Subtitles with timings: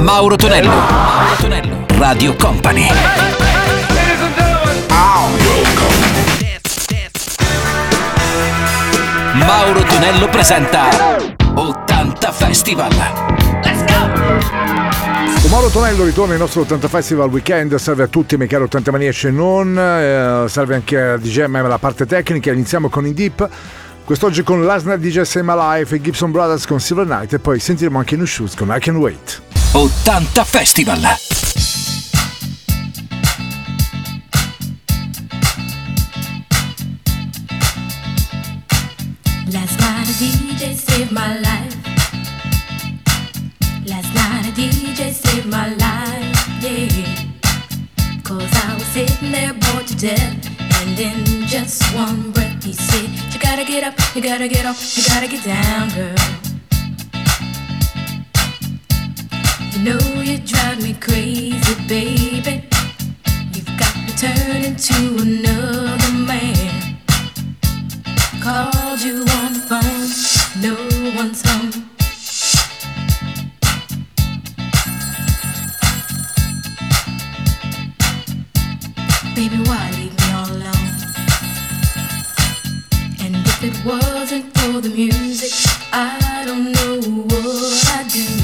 [0.00, 0.70] Mauro Tonello.
[0.70, 1.86] Mauro Tonello.
[1.98, 2.88] Radio Company.
[9.34, 10.88] Mauro Tonello presenta
[11.54, 12.90] 80 Festival.
[13.62, 15.48] Let's go!
[15.48, 19.26] Mauro Tonello ritorna il nostro 80 Festival Weekend, salve a tutti miei cari 80 maniaci
[19.26, 23.48] e non, eh, salve anche a DJM la parte tecnica, iniziamo con In Deep.
[24.04, 27.60] Quest'oggi con Night DJ Say My Life e Gibson Brothers con Silver Night e poi
[27.60, 29.49] sentiremo anche New Shoes con I Can Wait.
[29.72, 30.96] 80 Festival!
[30.96, 31.30] Last
[39.78, 41.76] night a DJ saved my life.
[43.86, 46.88] Last night a DJ saved my life, yeah.
[48.24, 50.48] Cause I was sitting there bored to death.
[50.82, 54.96] And in just one breath he said, You gotta get up, you gotta get off,
[54.96, 56.39] you gotta get down, girl.
[59.78, 62.64] Know you drive me crazy, baby.
[63.52, 66.98] You've got me turning to another man.
[68.42, 70.10] Called you on the phone,
[70.60, 70.74] no
[71.16, 71.70] one's home.
[79.34, 80.90] Baby, why leave me all alone?
[83.20, 85.52] And if it wasn't for the music,
[85.92, 88.39] I don't know what I'd do.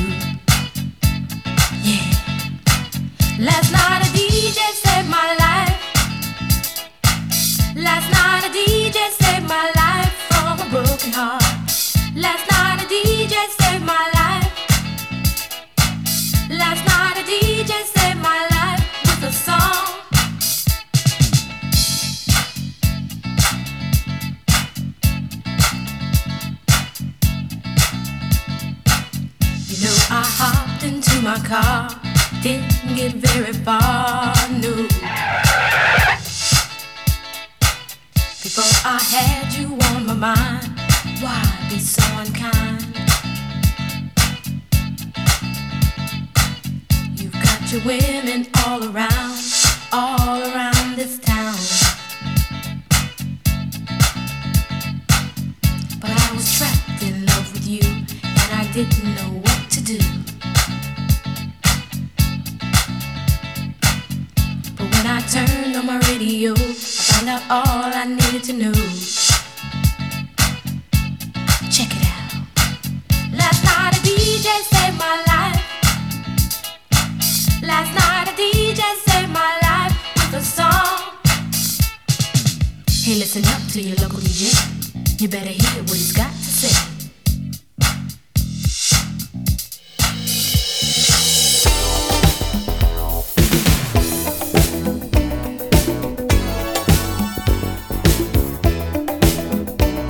[83.07, 84.51] Hey, listen up to your local DJ.
[85.21, 86.75] You better hear what he's got to say.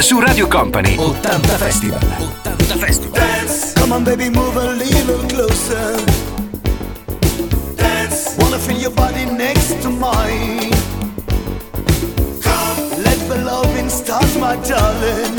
[0.01, 0.95] su Radio Company.
[0.95, 1.99] 80 Festival.
[2.47, 3.13] 80 Festival.
[3.13, 3.75] Dance.
[3.75, 5.99] Come on baby move a little closer.
[7.77, 8.37] Dance.
[8.39, 10.86] Wanna feel your body next to mine
[13.47, 15.37] loving start my darling.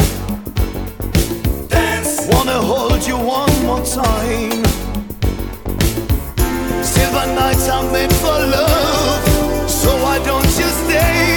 [1.68, 2.13] Dance.
[2.31, 4.63] Wanna hold you one more time.
[6.94, 11.37] Silver nights are made for love So why don't you stay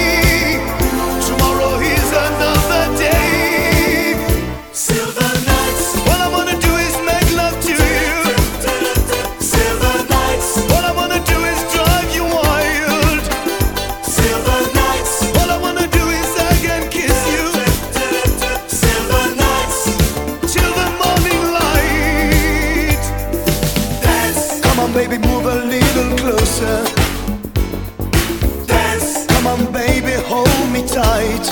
[31.02, 31.46] tight.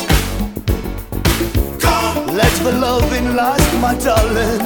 [1.85, 4.63] Come, let the loving last, my darling.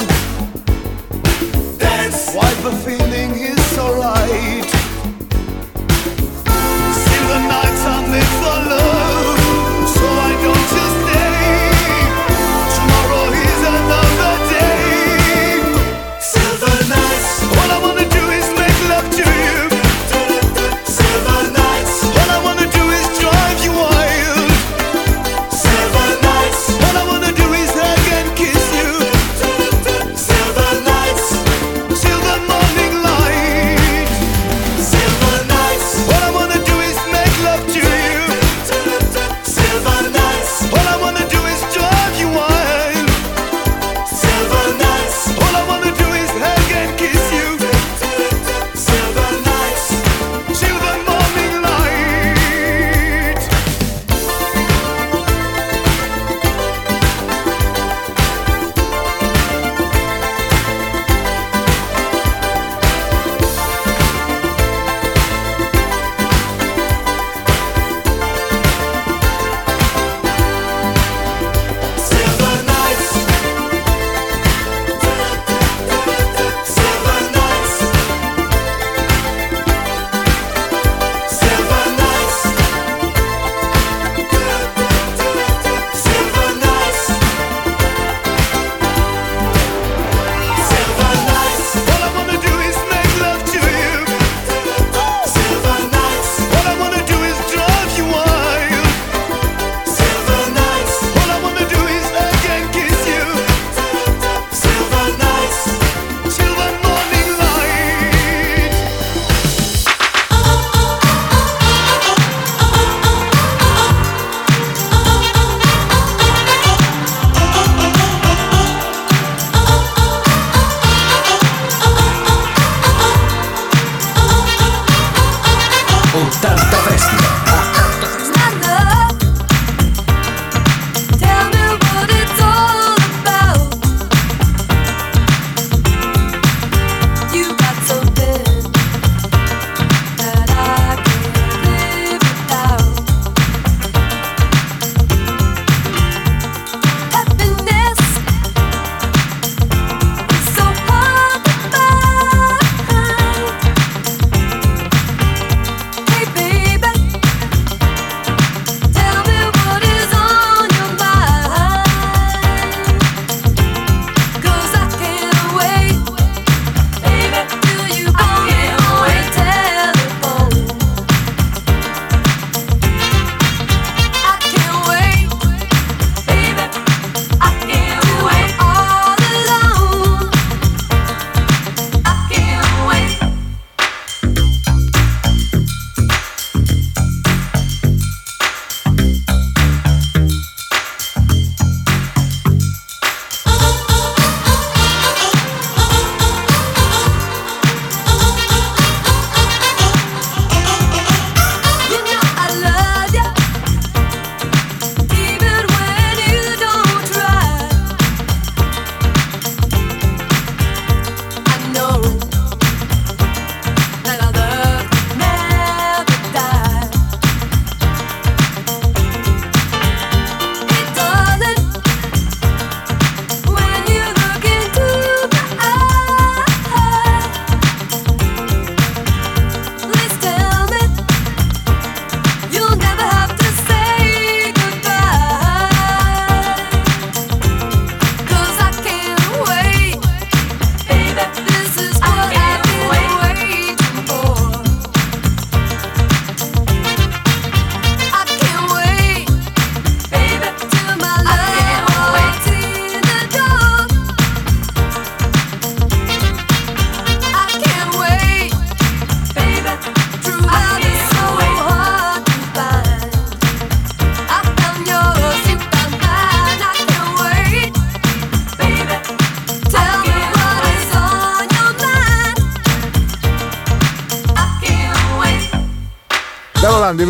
[1.83, 4.69] Dance, why the feeling is alright.
[7.01, 9.12] See the nights I live for love.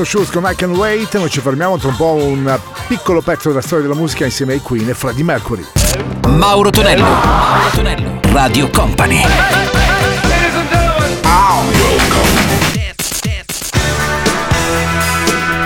[0.03, 1.17] Fernando Schultz con I Can Wait.
[1.17, 4.59] Noi ci fermiamo tra un po' un piccolo pezzo della storia della musica insieme ai
[4.59, 5.65] Queen e Freddie Mercury.
[6.27, 9.21] Mauro Tonello, Mauro Tonello, Radio Company.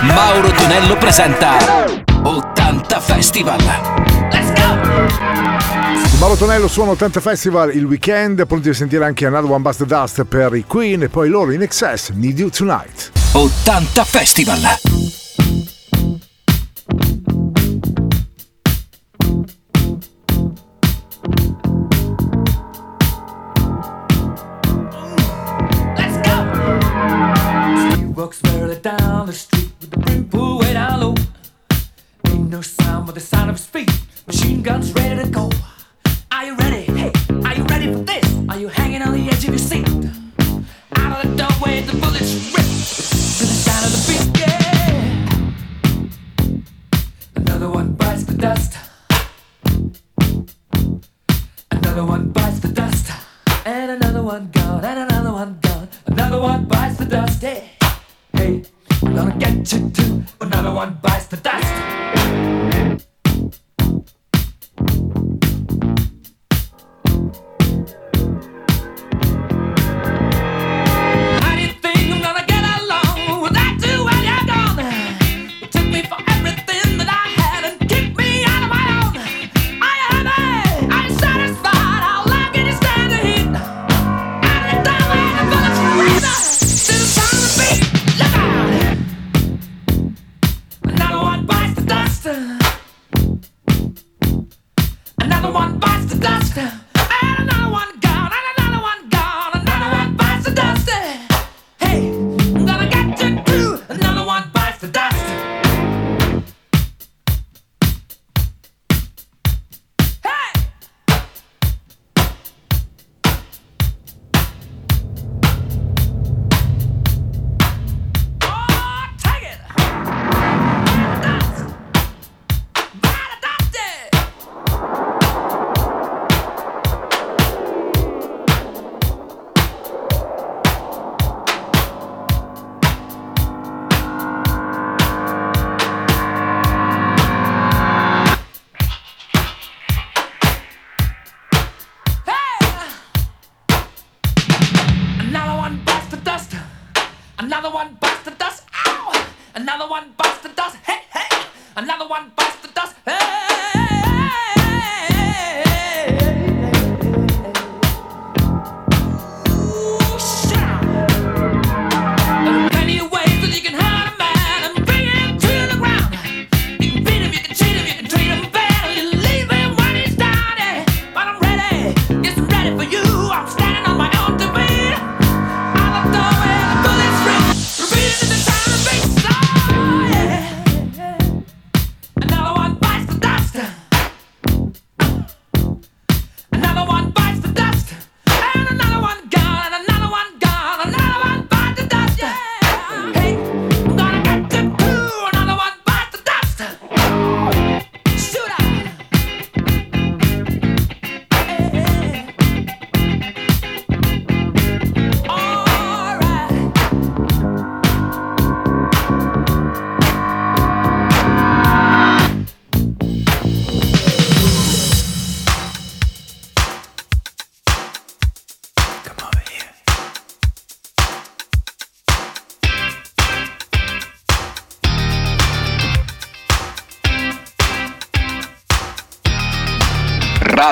[0.02, 1.58] Mauro Tonello presenta
[2.24, 3.60] 80 Festival.
[4.32, 6.20] Let's go!
[6.20, 9.86] Mauro Tonello suona 80 Festival il weekend, pronti a sentire anche Another One Bust the
[9.86, 13.17] Dust per i Queen e poi loro in excess, Need You Tonight.
[13.34, 15.17] 80 Festival.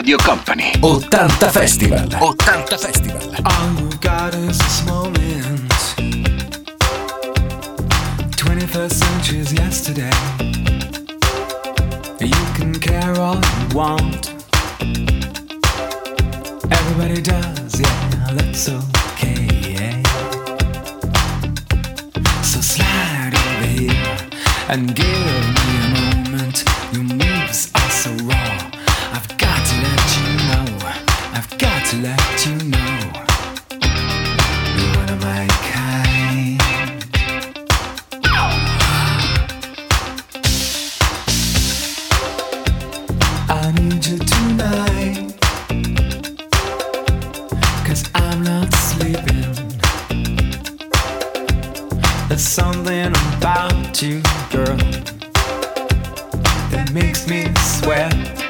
[0.05, 0.71] Radio Company.
[0.83, 1.97] 80 Festival.
[1.97, 3.21] 80 Festival.
[3.43, 5.71] All we've got is this moment
[8.37, 10.11] 21st century is yesterday.
[12.19, 14.29] You can care all you want.
[16.71, 20.03] Everybody does, yeah, that's okay, yeah.
[22.43, 24.17] So slide over here
[24.69, 25.44] and give
[57.35, 58.44] me swear.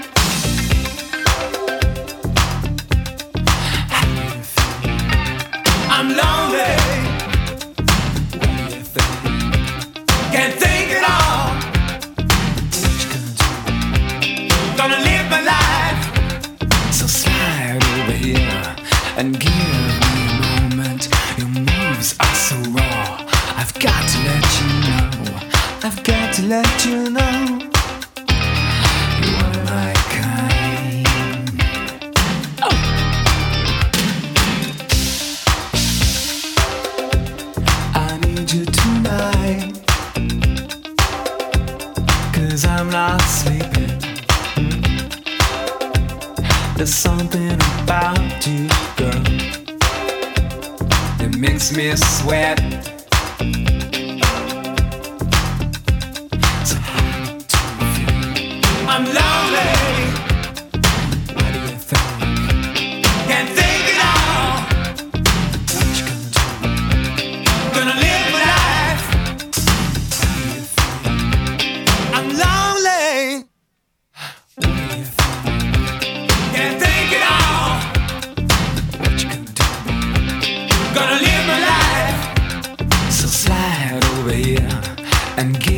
[85.38, 85.75] and give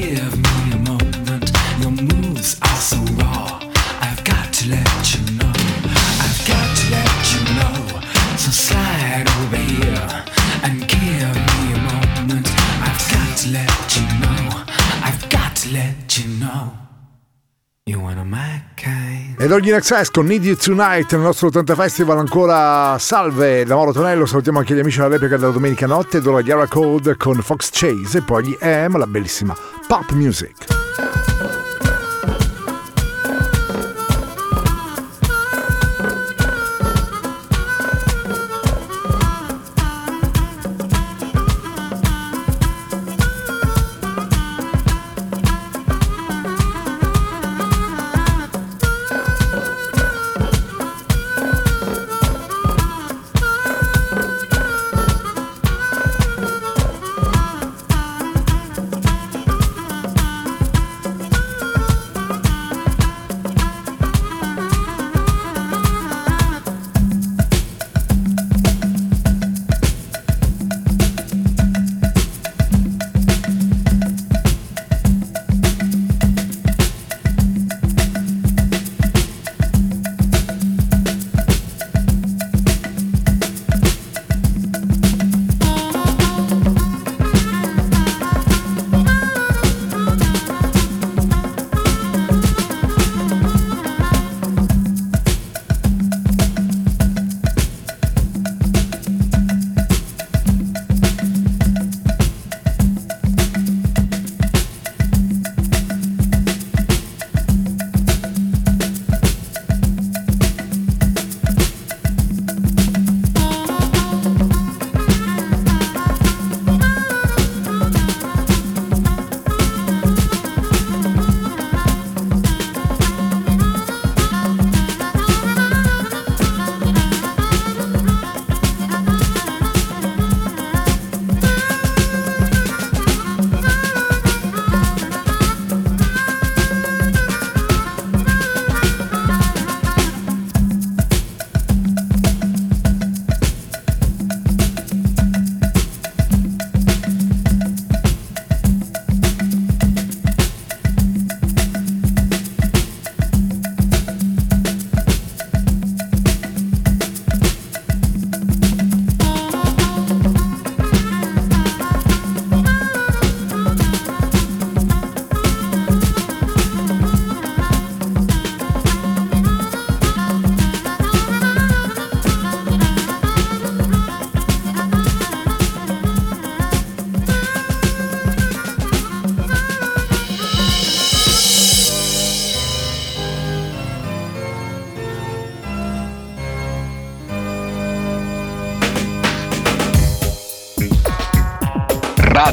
[19.48, 23.76] Ed oggi in access con Need You Tonight nel nostro 80 Festival ancora salve da
[23.76, 27.16] Mauro Tonello, salutiamo anche gli amici della replica della domenica notte, ed la Yara Code
[27.16, 29.56] con Fox Chase e poi gli AM, la bellissima
[29.88, 30.66] Pop Music.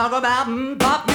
[0.00, 1.09] talk about mm, pop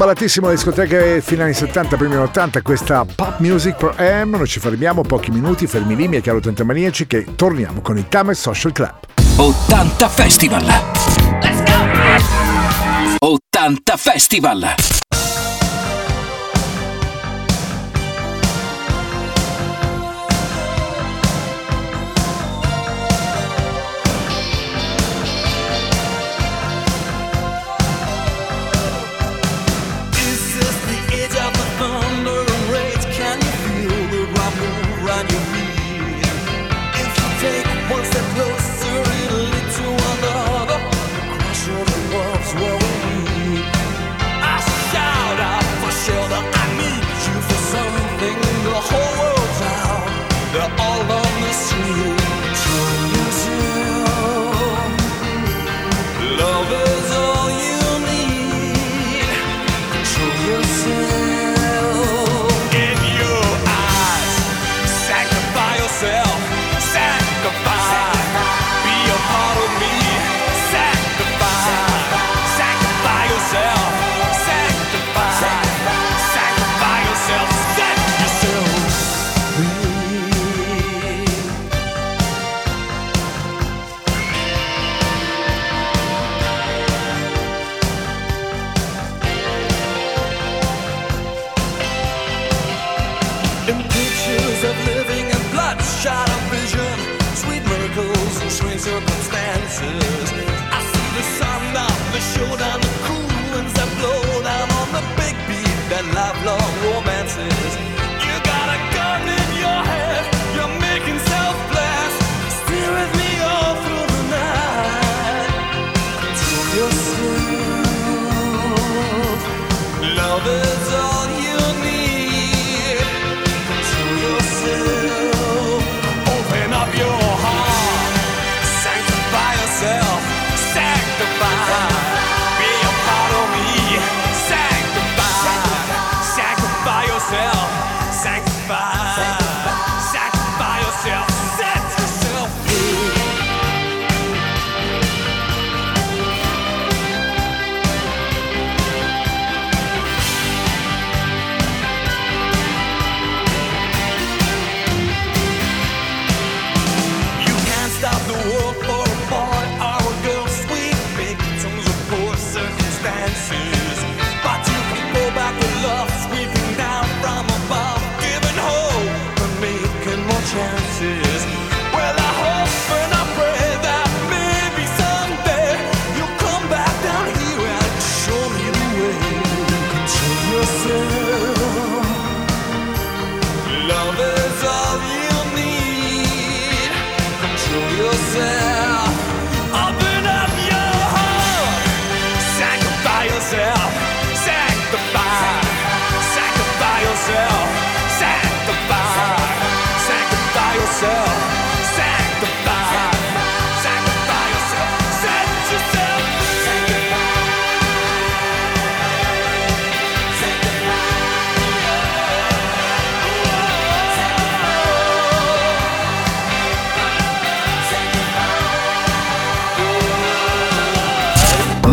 [0.00, 4.46] ballatissimo alle discoteche fino anni 70, primi anni 80, questa Pop Music Pro M, Non
[4.46, 8.34] ci fermiamo pochi minuti, fermi lì, miei caro 80 maniaci, che torniamo con il Tamer
[8.34, 8.94] Social Club.
[9.36, 10.64] 80 Festival!
[11.42, 11.62] Let's
[13.18, 13.26] go!
[13.58, 15.09] 80 Festival!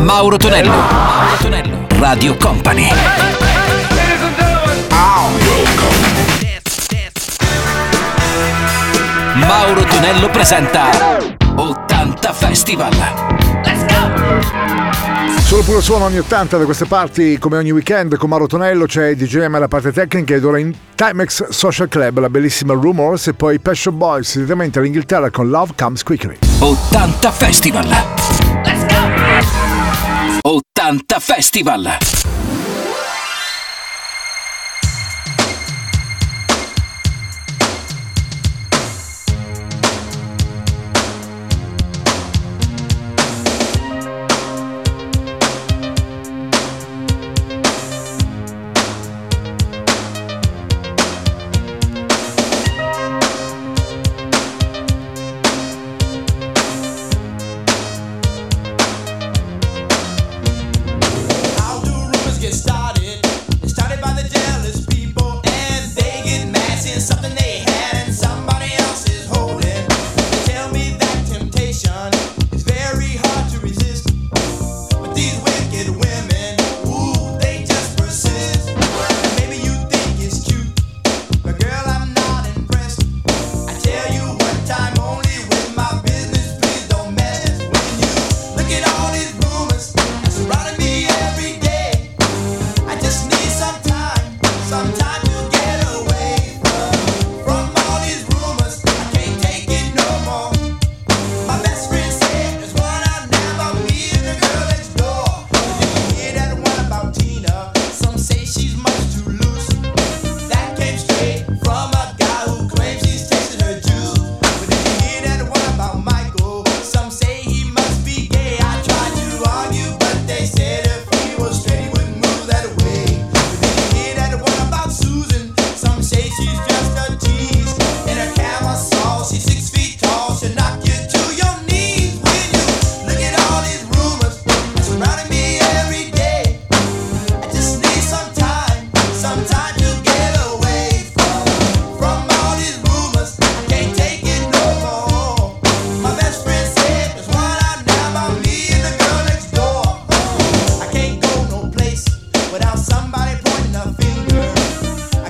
[0.07, 0.69] Mauro Tonello.
[0.69, 1.85] Mauro Tonello.
[1.99, 2.87] Radio Company.
[9.33, 10.91] Mauro Tonello presenta
[11.55, 12.93] 80 Festival.
[15.41, 19.13] Solo puro suono anni 80 da queste parti, come ogni weekend con Mauro Tonello c'è
[19.13, 23.59] DJM alla parte tecnica ed ora in Timex Social Club la bellissima Rumors e poi
[23.59, 26.37] Passion Boys direttamente all'Inghilterra con Love Comes Quickly.
[26.59, 28.86] 80 Festival.
[30.47, 31.97] 80 Festival.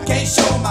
[0.07, 0.66] can't show my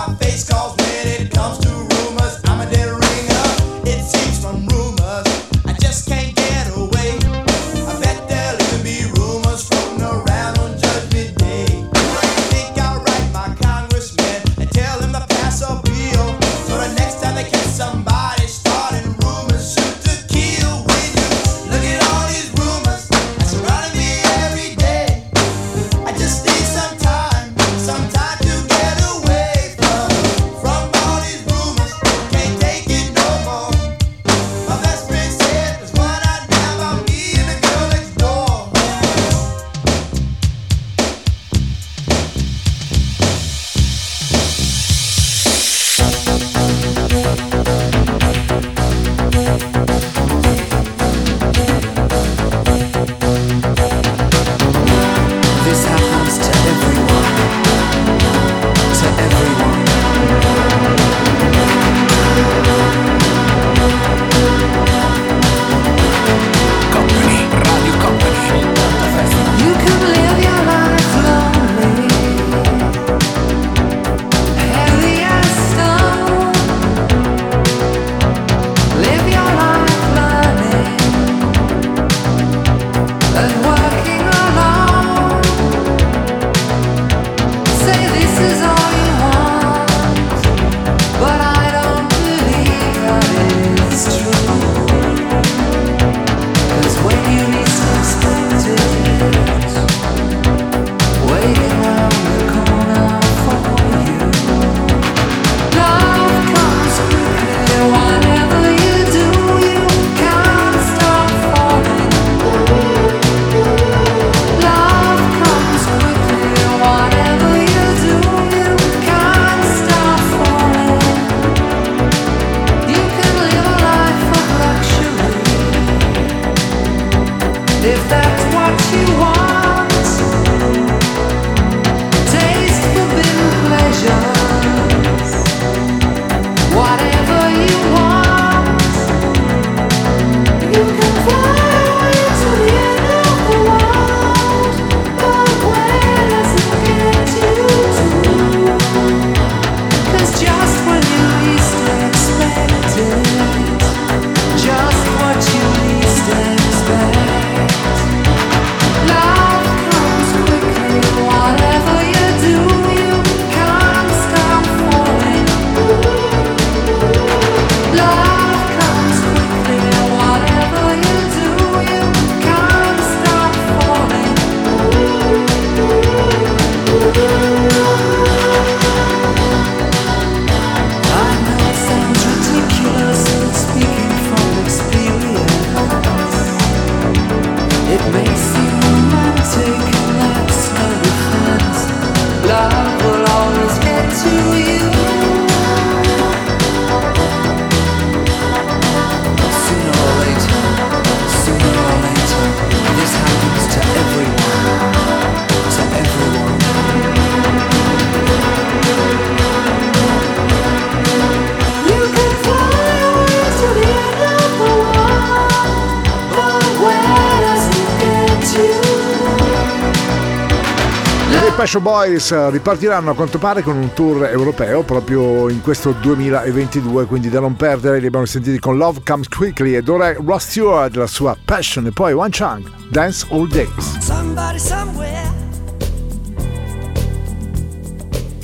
[221.67, 227.07] Special Boys eh, ripartiranno a quanto pare con un tour europeo proprio in questo 2022,
[227.07, 230.47] quindi da non perdere li abbiamo sentiti con Love Comes Quickly ed ora è Ross
[230.47, 233.99] Stewart, la sua Passion e poi One Chunk, Dance All Days.
[233.99, 235.29] Somebody somewhere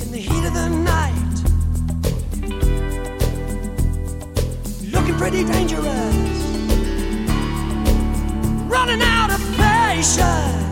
[0.01, 1.13] in the heat of the night
[4.91, 5.87] looking pretty dangerous
[8.67, 10.62] running out of patience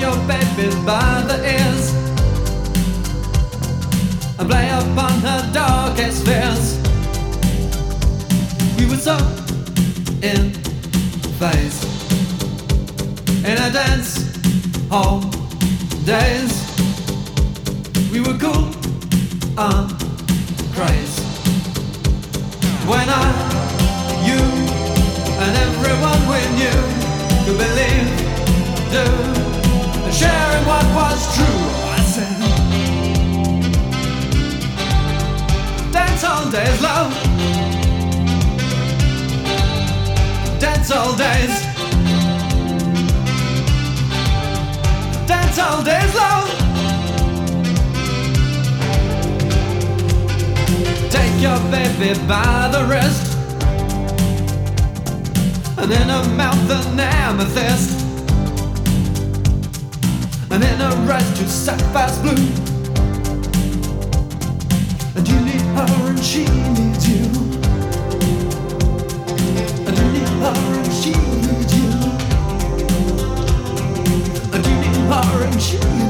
[0.00, 1.92] your baby by the ears
[4.38, 6.78] and play upon her darkest fears.
[8.78, 9.16] We were so
[10.22, 10.52] in
[11.40, 11.78] phase
[13.44, 14.12] in a dance
[14.88, 15.20] hall
[16.04, 16.52] days.
[18.12, 18.70] We were cool
[19.56, 19.90] and
[20.74, 21.24] crazy
[22.88, 23.26] when I,
[24.24, 24.40] you,
[25.42, 26.80] and everyone we knew
[27.44, 29.47] could believe, do
[30.12, 31.60] sharing what was true.
[31.94, 32.38] I said,
[35.92, 37.12] dance all days, love.
[40.60, 41.54] Dance all days.
[45.26, 46.48] Dance all days, love.
[51.10, 53.36] Take your baby by the wrist
[55.78, 57.97] And in her mouth an amethyst
[60.60, 62.32] And in her eyes two sapphires blue.
[65.14, 67.26] And you need her and she needs you.
[69.86, 71.88] And you need her and she needs you.
[74.52, 76.07] And you need her and she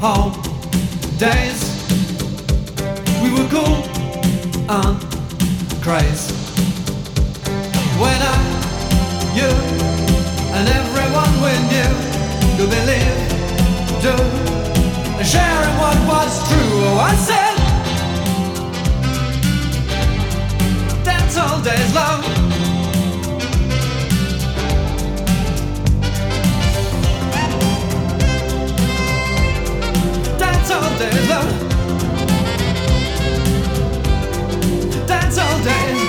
[0.00, 0.30] hall
[1.18, 1.60] days
[3.22, 3.78] We were cool
[4.68, 4.96] and
[5.84, 6.34] crazy
[8.02, 8.38] When I,
[9.38, 9.50] you
[10.56, 11.92] and everyone we knew
[12.56, 13.18] Could believe,
[14.02, 14.50] do
[15.20, 16.80] and sharing what was true.
[16.88, 17.56] Oh, I said,
[21.04, 22.59] dance all days long.
[30.70, 31.48] Dance all days long.
[35.06, 36.08] Dance all days.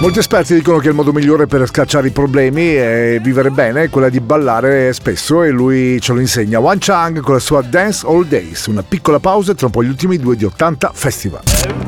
[0.00, 3.88] Molti esperti dicono che il modo migliore per scacciare i problemi e vivere bene è
[3.88, 6.58] quella di ballare spesso e lui ce lo insegna.
[6.58, 8.66] Wan Chang con la sua Dance All Days.
[8.66, 11.40] Una piccola pausa e tra un po' gli ultimi due di 80 Festival.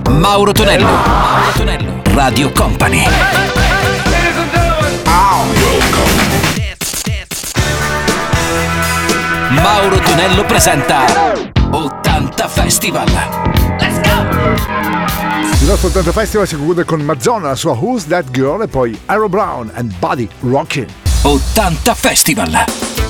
[0.09, 0.87] Mauro Tonello.
[0.87, 2.03] Mauro Tonello.
[2.15, 3.05] Radio Company.
[9.51, 11.05] Mauro Tonello presenta
[11.71, 13.09] 80 Festival.
[13.81, 14.29] Let's go!
[15.61, 18.97] Il nostro 80 Festival si conclude con Mazzona, la sua Who's That Girl e poi
[19.07, 20.87] Arrow Brown and Buddy Rockin'.
[21.23, 23.10] 80 Festival.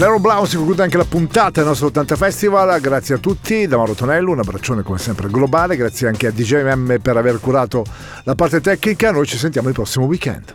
[0.00, 2.80] Nero Blau si conclude anche la puntata del nostro 80 Festival.
[2.80, 5.76] Grazie a tutti, da Mauro Tonello, un abbraccione come sempre globale.
[5.76, 7.84] Grazie anche a DJM per aver curato
[8.24, 9.12] la parte tecnica.
[9.12, 10.54] Noi ci sentiamo il prossimo weekend.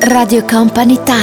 [0.00, 1.16] Radio Company Time.